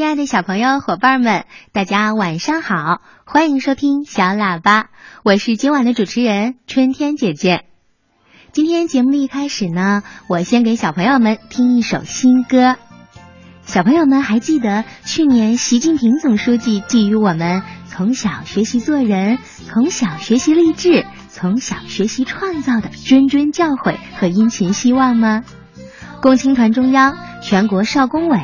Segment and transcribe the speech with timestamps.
[0.00, 1.44] 亲爱的小朋友、伙伴们，
[1.74, 3.02] 大家晚上好！
[3.26, 4.88] 欢迎收听小喇叭，
[5.24, 7.66] 我是今晚的主持人春天姐姐。
[8.50, 12.76] 今天节目的一开始呢，我先给小朋友们听一首新歌。
[13.60, 19.36] 小朋友们还记得去年习近平总书记寄予我们从小学习做人、
[19.66, 25.44] 从小学习励志、从小学习创造的谆谆教诲和殷勤希望吗？
[26.22, 28.38] 共青团中央、全国少工委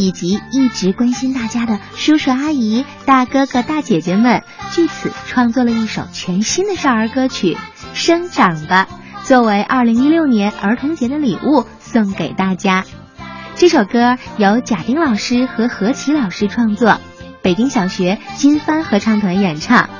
[0.00, 4.42] 以及一直关心大家的叔叔阿姨、大哥哥大姐姐们，
[4.72, 7.54] 据此创作了一首全新的少儿歌曲
[7.92, 8.88] 《生长吧》，
[9.26, 12.86] 作为二零一六年儿童节的礼物送给大家。
[13.56, 16.98] 这首歌由贾丁老师和何琪老师创作，
[17.42, 19.90] 北京小学金帆合唱团演唱。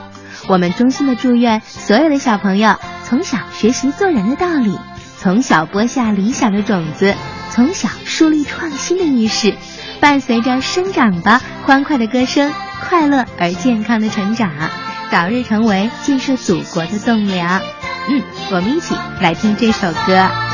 [0.48, 4.78] 我们衷心的祝愿所有的小朋友从小学习做人的道理。
[5.18, 7.14] 从小播下理想的种子，
[7.50, 9.54] 从小树立创新的意识，
[10.00, 12.52] 伴随着生长吧欢快的歌声，
[12.88, 14.50] 快乐而健康的成长，
[15.10, 17.60] 早日成为建设祖国的栋梁。
[18.08, 20.49] 嗯，我们一起来听这首歌。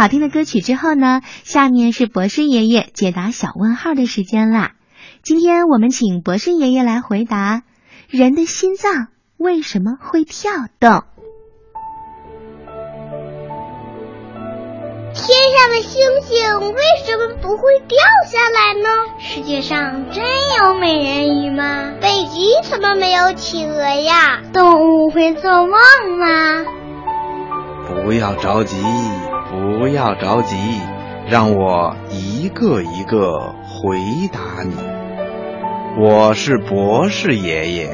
[0.00, 4.70] 好听的歌曲之后呢，下面是博士爷爷解答小问号的时间啦。
[5.22, 7.64] 今天我们请博士爷爷来回答：
[8.08, 11.04] 人的心脏为什么会跳动？
[15.12, 18.88] 天上的星星为什么不会掉下来呢？
[19.18, 20.24] 世界上真
[20.62, 21.92] 有美人鱼吗？
[22.00, 24.40] 北极怎么没有企鹅呀？
[24.54, 25.78] 动物会做梦
[26.18, 26.64] 吗？
[27.86, 28.82] 不要着急。
[29.50, 30.54] 不要着急，
[31.28, 33.98] 让我一个一个回
[34.32, 34.76] 答你。
[35.98, 37.88] 我是博士爷爷。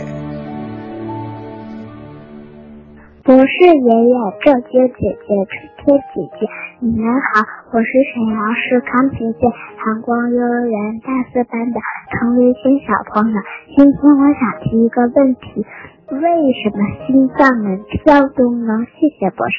[3.25, 4.15] 博士爷爷，
[4.45, 6.47] 正晶姐姐，春天姐姐，
[6.81, 7.41] 你们好，
[7.73, 9.51] 我是沈阳市康平县
[9.81, 11.81] 寒光幼儿园大四班的
[12.13, 13.37] 陈维新小朋友。
[13.75, 15.65] 今天我想提一个问题：
[16.11, 18.85] 为什么心脏能跳动呢？
[19.01, 19.57] 谢谢博士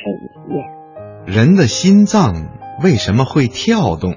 [0.47, 0.76] 爷爷。
[1.27, 2.47] 人的心脏
[2.81, 4.15] 为什么会跳动？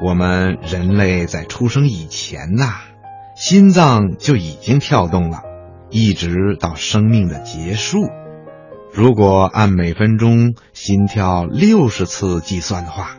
[0.00, 2.74] 我们人类在出生以前呐，
[3.34, 5.42] 心脏就已经跳动了，
[5.90, 7.98] 一直到生命的结束。
[8.94, 13.16] 如果按每分钟心跳六十次计算的话，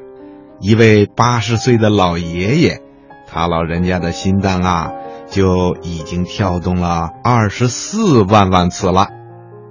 [0.62, 2.82] 一位八十岁的老爷爷，
[3.28, 4.92] 他老人家的心脏啊，
[5.28, 9.10] 就已经跳动了二十四万万次了。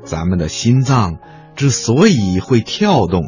[0.08, 1.18] 咱们的心脏。
[1.54, 3.22] 之所以会跳动，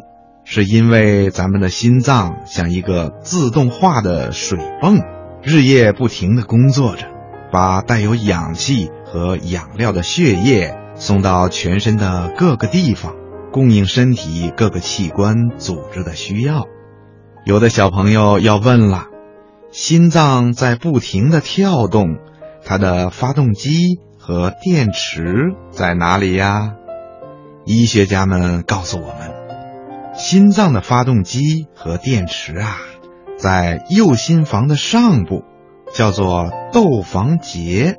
[0.45, 4.99] 是因为咱们的心脏像一个自动化的水泵，
[5.43, 7.07] 日夜不停的工作着，
[7.51, 13.15] 把带有氧气和养料的血液送到全身的各个地方，
[13.51, 16.67] 供应身体各个器官组织的需要。
[17.43, 19.07] 有的小朋友要问了，
[19.71, 22.05] 心脏在不停的跳动，
[22.63, 26.75] 它的发动机和电池在哪里呀？
[27.65, 29.33] 医学家们告诉我们，
[30.13, 32.77] 心脏的发动机和电池啊，
[33.35, 35.43] 在右心房的上部，
[35.91, 37.95] 叫做窦房结。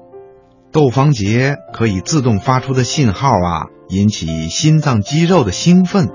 [0.70, 6.08] 窦房结可以自动发出的信号啊，引起心脏肌肉的兴奋，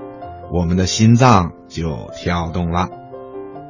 [0.50, 2.88] 我们的心脏就跳动了。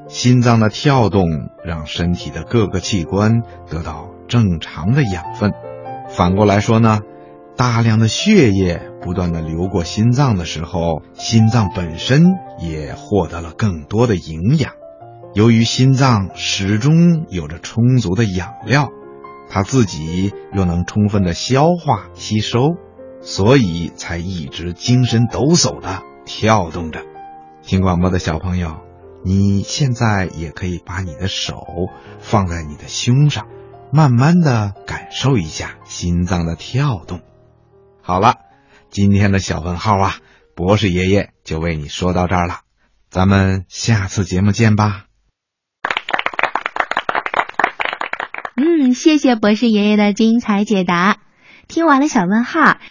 [0.06, 1.26] 心脏的跳动
[1.64, 5.52] 让身体的各个器官得到正常的养分。
[6.08, 7.00] 反过来说呢，
[7.56, 12.24] 大量的血液不断的流过心脏的时候，心脏本身
[12.58, 14.72] 也获得了更多的营养。
[15.34, 18.88] 由于心脏始终有着充足的养料。
[19.50, 22.76] 他自己又能充分的消化吸收，
[23.22, 27.00] 所以才一直精神抖擞的跳动着。
[27.62, 28.76] 听广播的小朋友，
[29.24, 31.64] 你现在也可以把你的手
[32.18, 33.46] 放在你的胸上，
[33.90, 37.22] 慢慢的感受一下心脏的跳动。
[38.02, 38.36] 好了，
[38.90, 40.16] 今天的小问号啊，
[40.54, 42.60] 博士爷爷就为你说到这儿了，
[43.10, 45.04] 咱们下次节目见吧。
[48.56, 51.18] 嗯，谢谢博士爷爷的精彩解答。
[51.68, 52.78] 听完了小问号。